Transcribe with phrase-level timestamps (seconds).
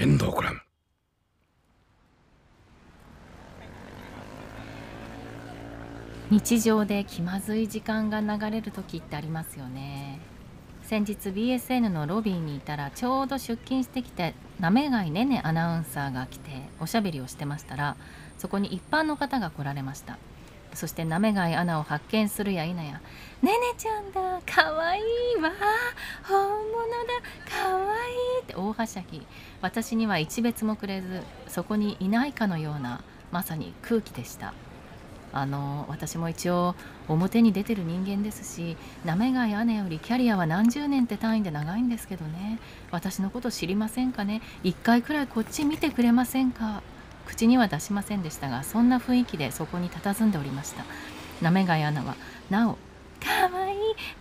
[0.00, 0.60] 遠藤君
[6.30, 10.20] 日常で気まずい時間が流れる時ってありますよね。
[10.84, 17.96] 先日 BSN のロビーにいたらちょうど出勤してきてなめがいねねアナウンサーが来ておしゃべりをしてましたら
[18.38, 20.16] そこに一般の方が来られました。
[20.74, 22.76] そしてなめがいアナを発見するや否や
[23.42, 25.50] 「ねねちゃんだかわいいわ
[26.22, 26.47] ほ
[28.78, 29.26] はしゃぎ
[29.60, 34.54] 私には一別もくれずそこにいないかのようなまさに空気でした。
[35.30, 36.74] あの私も一応
[37.06, 42.58] 表に出てる人間ですしなめがい姉よりキャリアは何十年って単位で長いんですけどね。
[42.90, 44.40] 私のこと知りませんかね？
[44.62, 46.82] 一回くらいこっち見てくれませんか？
[47.26, 50.84] 口には出しませんでしたがそんな雰囲気でそこに佇んでおりました。
[51.42, 52.14] なめがいアナは
[52.48, 52.78] なお
[53.20, 53.67] かわ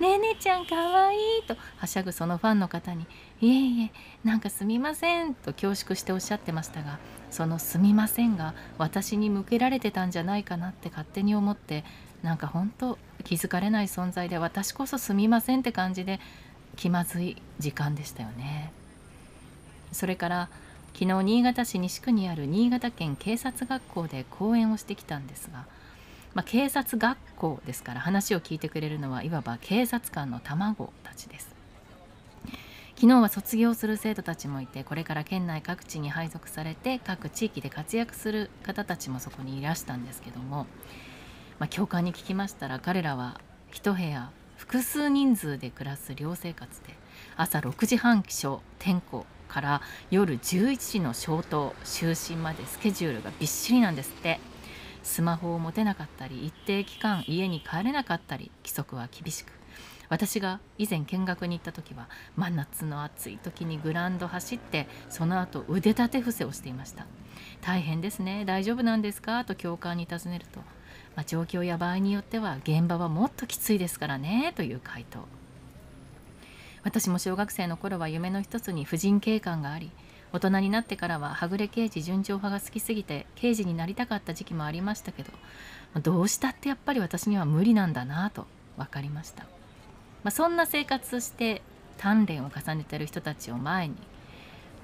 [0.00, 3.06] ねえねちゃんかわいいとはしゃぐそのファンの方に
[3.40, 3.90] いえいえ
[4.24, 6.98] なんかすみませんと恐縮しておっしゃってましたが
[7.30, 11.84] そのすみませんが私に向けられてたんじゃないかなって勝手に思って
[12.22, 16.20] なんか本当気づかれない存在で私こそすみませんって感じで
[16.76, 18.72] 気まずい時間でしたよね。
[19.92, 20.48] それから
[20.92, 25.66] 昨日新潟市西区にある新潟県警察学校で講演をしてきたんですが
[26.36, 31.56] まあ、警察学校ですから話を聞いてくれるのはいわば警察官の卵たちです
[32.94, 40.66] 昨日は卒業する生徒たちもいてこれから県内各地に配属されて各地域で活躍する方たちもそこにいらしたんですけども、
[41.58, 43.40] まあ、教官に聞きましたら彼らは
[43.72, 46.88] 一部屋複数人数で暮らす寮生活で
[47.38, 54.38] 朝6時半起床点呼から夜11時の消灯就寝までスケジュールがびっしりなんですって。
[55.06, 59.52] スマホを持てなかったり一定期間家に帰れなかったり規則は厳しく。
[60.08, 67.06] 私が以前見学に行った時は真夏の暑い時にグランド走ってその後腕立て伏せをしていました。
[67.62, 68.44] 大変ですね。
[68.44, 69.44] 大丈夫なんですか？
[69.44, 70.60] と教官に尋ねると、
[71.14, 74.52] まあ、状況や場合によっては現場はもっときついですからね。
[74.54, 75.26] という回答。
[76.82, 79.90] 私も小学生の頃は夢の一つに婦人警官があり
[80.36, 85.32] 大人になってからははぐれ刑事純情派が好きすぎて刑事になりたかった時期もありましたけど
[86.00, 88.46] どうしたってやっぱり私には無理なんだなと
[88.76, 89.48] 分かりました、ま
[90.28, 91.62] あ、そんな生活して
[91.96, 93.94] 鍛錬を重ねてる人たちを前に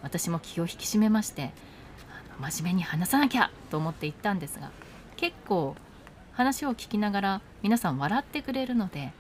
[0.02, 1.50] 私も気を引き締めまして
[2.41, 4.70] 真面目に話さなきゃと思って行ったんですが
[5.16, 5.76] 結構
[6.32, 9.12] 話を聞きながら皆さん笑ってくれるので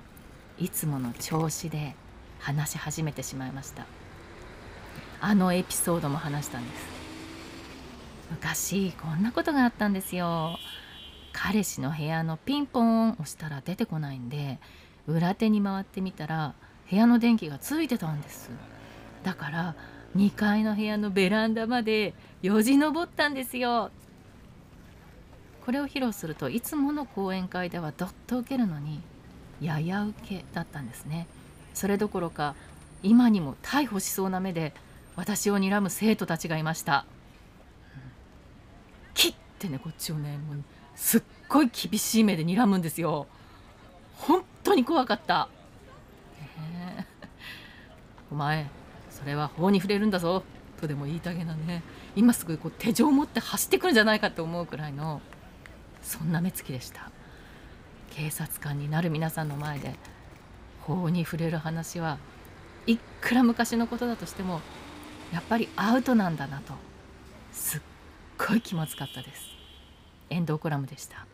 [0.58, 1.94] いつもの調子で
[2.38, 3.86] 話し始めてしまいました。
[5.24, 6.84] あのエピソードも話したんです。
[8.32, 10.58] 昔こんなことがあったんですよ。
[11.32, 14.58] 彼氏の部屋のピンポン押したら出てこないんで
[15.06, 16.54] 裏手に回ってみたら
[16.90, 18.50] 部屋の電気がついてたんです。
[19.22, 19.74] だから
[20.16, 23.92] 2階の部屋のベランダまでよじ登ったんですよ。
[25.64, 29.00] これを披露するといつもの講演会ではどっと受けるのに
[29.60, 31.28] やや受けだったんですね。
[31.74, 32.56] それどころか
[33.04, 34.74] 今にも逮捕しそうな目で
[35.16, 37.04] 私を睨む生徒たちがいました。
[39.14, 40.64] キッてねこっちをねもう
[40.94, 43.26] すっごい厳しい目で睨むんですよ。
[44.16, 45.48] 本当に怖かった。
[46.74, 47.06] ね、
[48.30, 48.66] お前
[49.10, 50.42] それは法に触れるんだぞ
[50.80, 51.82] とでも言いたげなね
[52.16, 55.20] 今すぐこう手錠を持って走ってくるんじゃないかと思うくらいの
[56.02, 57.10] そんな目つきでした
[58.10, 59.94] 警察官になる皆さんの前で
[60.80, 62.18] 法に触れる話は
[62.86, 64.60] いくら昔のことだとしても
[65.32, 66.74] やっぱりアウトなんだなと。
[67.52, 67.80] すっ
[68.38, 69.46] ごい気まずかったです。
[70.30, 71.26] エンドコラムでした。